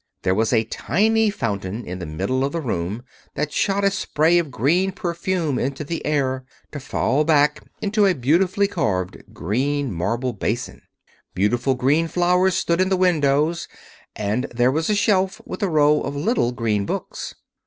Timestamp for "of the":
2.43-2.59